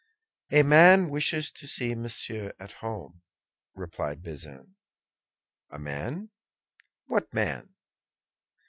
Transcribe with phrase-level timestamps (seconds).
[0.49, 3.21] "A man wishes to see Monsieur at home,"
[3.75, 4.75] replied Bazin.
[5.69, 6.31] "A man!
[7.05, 7.75] What man?"